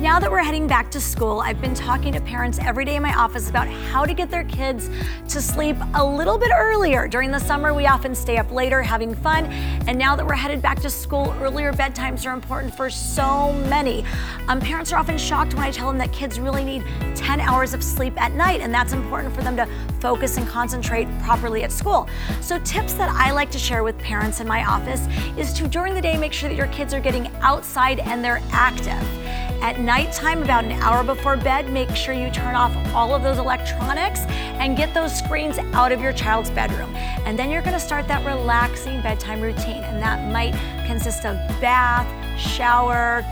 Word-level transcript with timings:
now 0.00 0.18
that 0.18 0.30
we're 0.30 0.42
heading 0.42 0.66
back 0.66 0.90
to 0.90 0.98
school, 0.98 1.40
I've 1.40 1.60
been 1.60 1.74
talking 1.74 2.14
to 2.14 2.20
parents 2.22 2.58
every 2.58 2.86
day 2.86 2.96
in 2.96 3.02
my 3.02 3.12
office 3.14 3.50
about 3.50 3.68
how 3.68 4.06
to 4.06 4.14
get 4.14 4.30
their 4.30 4.44
kids 4.44 4.88
to 5.28 5.42
sleep 5.42 5.76
a 5.92 6.02
little 6.02 6.38
bit 6.38 6.50
earlier. 6.54 7.06
During 7.06 7.30
the 7.30 7.38
summer, 7.38 7.74
we 7.74 7.86
often 7.86 8.14
stay 8.14 8.38
up 8.38 8.50
later 8.50 8.80
having 8.80 9.14
fun. 9.14 9.44
And 9.86 9.98
now 9.98 10.16
that 10.16 10.26
we're 10.26 10.34
headed 10.34 10.62
back 10.62 10.80
to 10.80 10.90
school, 10.90 11.34
earlier 11.42 11.70
bedtimes 11.74 12.24
are 12.26 12.32
important 12.32 12.74
for 12.74 12.88
so 12.88 13.52
many. 13.68 14.02
Um, 14.48 14.58
parents 14.58 14.90
are 14.90 14.96
often 14.96 15.18
shocked 15.18 15.52
when 15.52 15.64
I 15.64 15.70
tell 15.70 15.88
them 15.88 15.98
that 15.98 16.12
kids 16.12 16.40
really 16.40 16.64
need 16.64 16.82
10 17.14 17.38
hours 17.38 17.74
of 17.74 17.84
sleep 17.84 18.18
at 18.18 18.32
night, 18.32 18.62
and 18.62 18.72
that's 18.72 18.94
important 18.94 19.34
for 19.34 19.42
them 19.42 19.54
to 19.56 19.68
focus 20.00 20.38
and 20.38 20.48
concentrate 20.48 21.08
properly 21.20 21.62
at 21.62 21.70
school. 21.70 22.08
So, 22.40 22.58
tips 22.60 22.94
that 22.94 23.10
I 23.10 23.32
like 23.32 23.50
to 23.50 23.58
share 23.58 23.82
with 23.82 23.98
parents 23.98 24.40
in 24.40 24.48
my 24.48 24.64
office 24.64 25.06
is 25.36 25.52
to 25.54 25.68
during 25.68 25.92
the 25.92 26.00
day 26.00 26.16
make 26.16 26.32
sure 26.32 26.48
that 26.48 26.56
your 26.56 26.68
kids 26.68 26.94
are 26.94 27.00
getting 27.00 27.26
outside 27.42 28.00
and 28.00 28.24
they're 28.24 28.42
active. 28.50 29.06
At 29.62 29.78
nighttime, 29.78 30.42
about 30.42 30.64
an 30.64 30.72
hour 30.72 31.04
before 31.04 31.36
bed, 31.36 31.70
make 31.70 31.94
sure 31.94 32.14
you 32.14 32.30
turn 32.30 32.54
off 32.54 32.74
all 32.94 33.14
of 33.14 33.22
those 33.22 33.38
electronics 33.38 34.20
and 34.58 34.74
get 34.76 34.94
those 34.94 35.16
screens 35.16 35.58
out 35.74 35.92
of 35.92 36.00
your 36.00 36.14
child's 36.14 36.50
bedroom. 36.50 36.94
And 37.26 37.38
then 37.38 37.50
you're 37.50 37.60
gonna 37.60 37.78
start 37.78 38.08
that 38.08 38.24
relaxing 38.24 39.02
bedtime 39.02 39.42
routine. 39.42 39.84
And 39.84 40.02
that 40.02 40.32
might 40.32 40.54
consist 40.86 41.26
of 41.26 41.36
bath, 41.60 42.08
shower, 42.40 43.22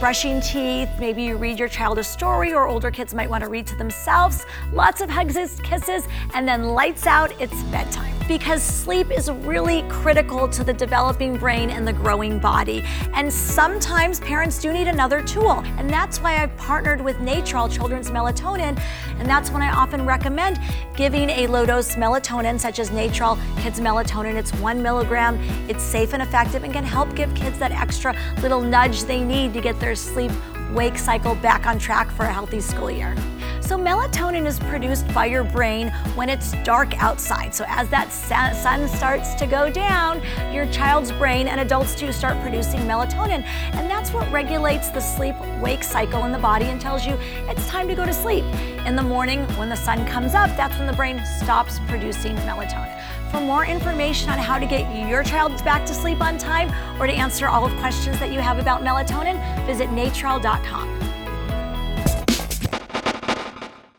brushing 0.00 0.40
teeth, 0.40 0.88
maybe 0.98 1.22
you 1.22 1.36
read 1.36 1.58
your 1.58 1.68
child 1.68 1.98
a 1.98 2.04
story, 2.04 2.54
or 2.54 2.66
older 2.66 2.90
kids 2.90 3.14
might 3.14 3.28
want 3.28 3.44
to 3.44 3.50
read 3.50 3.66
to 3.66 3.76
themselves. 3.76 4.46
Lots 4.72 5.02
of 5.02 5.10
hugs, 5.10 5.36
and 5.36 5.62
kisses, 5.62 6.08
and 6.34 6.48
then 6.48 6.64
lights 6.64 7.06
out, 7.06 7.38
it's 7.38 7.62
bedtime. 7.64 8.15
Because 8.28 8.62
sleep 8.62 9.10
is 9.12 9.30
really 9.30 9.82
critical 9.88 10.48
to 10.48 10.64
the 10.64 10.72
developing 10.72 11.36
brain 11.36 11.70
and 11.70 11.86
the 11.86 11.92
growing 11.92 12.40
body. 12.40 12.82
And 13.14 13.32
sometimes 13.32 14.18
parents 14.18 14.60
do 14.60 14.72
need 14.72 14.88
another 14.88 15.22
tool. 15.22 15.62
And 15.78 15.88
that's 15.88 16.18
why 16.20 16.42
I've 16.42 16.56
partnered 16.56 17.00
with 17.00 17.16
Natrol 17.18 17.70
Children's 17.70 18.10
Melatonin. 18.10 18.80
And 19.18 19.28
that's 19.28 19.50
when 19.50 19.62
I 19.62 19.72
often 19.72 20.04
recommend 20.04 20.58
giving 20.96 21.30
a 21.30 21.46
low 21.46 21.64
dose 21.64 21.94
melatonin, 21.94 22.58
such 22.58 22.80
as 22.80 22.90
Natrol 22.90 23.38
Kids 23.60 23.78
Melatonin. 23.78 24.34
It's 24.34 24.52
one 24.54 24.82
milligram, 24.82 25.38
it's 25.68 25.84
safe 25.84 26.12
and 26.12 26.22
effective, 26.22 26.64
and 26.64 26.72
can 26.72 26.84
help 26.84 27.14
give 27.14 27.32
kids 27.34 27.58
that 27.60 27.70
extra 27.70 28.16
little 28.42 28.60
nudge 28.60 29.04
they 29.04 29.20
need 29.20 29.54
to 29.54 29.60
get 29.60 29.78
their 29.78 29.94
sleep 29.94 30.32
wake 30.72 30.98
cycle 30.98 31.36
back 31.36 31.66
on 31.66 31.78
track 31.78 32.10
for 32.10 32.24
a 32.24 32.32
healthy 32.32 32.60
school 32.60 32.90
year. 32.90 33.14
So, 33.66 33.76
melatonin 33.76 34.46
is 34.46 34.60
produced 34.60 35.12
by 35.12 35.26
your 35.26 35.42
brain 35.42 35.88
when 36.14 36.28
it's 36.28 36.52
dark 36.62 36.96
outside. 37.02 37.52
So, 37.52 37.64
as 37.66 37.88
that 37.88 38.12
sun 38.12 38.86
starts 38.86 39.34
to 39.34 39.44
go 39.44 39.68
down, 39.68 40.22
your 40.54 40.66
child's 40.68 41.10
brain 41.10 41.48
and 41.48 41.60
adults 41.60 41.96
too 41.96 42.12
start 42.12 42.40
producing 42.42 42.78
melatonin. 42.82 43.42
And 43.72 43.90
that's 43.90 44.12
what 44.12 44.30
regulates 44.30 44.90
the 44.90 45.00
sleep 45.00 45.34
wake 45.60 45.82
cycle 45.82 46.26
in 46.26 46.30
the 46.30 46.38
body 46.38 46.66
and 46.66 46.80
tells 46.80 47.04
you 47.04 47.18
it's 47.48 47.66
time 47.66 47.88
to 47.88 47.96
go 47.96 48.06
to 48.06 48.12
sleep. 48.12 48.44
In 48.86 48.94
the 48.94 49.02
morning, 49.02 49.40
when 49.58 49.68
the 49.68 49.76
sun 49.76 50.06
comes 50.06 50.36
up, 50.36 50.56
that's 50.56 50.78
when 50.78 50.86
the 50.86 50.92
brain 50.92 51.20
stops 51.40 51.80
producing 51.88 52.36
melatonin. 52.36 53.02
For 53.32 53.40
more 53.40 53.66
information 53.66 54.30
on 54.30 54.38
how 54.38 54.60
to 54.60 54.66
get 54.66 55.08
your 55.08 55.24
child 55.24 55.52
back 55.64 55.84
to 55.86 55.92
sleep 55.92 56.20
on 56.20 56.38
time 56.38 56.70
or 57.00 57.08
to 57.08 57.12
answer 57.12 57.48
all 57.48 57.66
of 57.66 57.76
questions 57.78 58.20
that 58.20 58.32
you 58.32 58.38
have 58.38 58.60
about 58.60 58.82
melatonin, 58.82 59.36
visit 59.66 59.88
natrol.com. 59.88 61.05